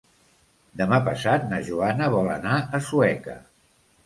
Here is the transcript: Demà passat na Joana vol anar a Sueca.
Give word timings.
Demà 0.81 0.97
passat 1.07 1.45
na 1.51 1.59
Joana 1.67 2.09
vol 2.17 2.31
anar 2.37 2.57
a 2.59 2.81
Sueca. 2.89 3.39